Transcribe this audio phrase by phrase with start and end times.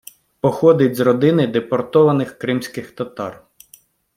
[0.39, 3.45] Походить з родини депортованих кримських татар.